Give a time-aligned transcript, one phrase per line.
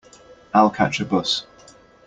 [0.51, 1.45] I'll catch a bus.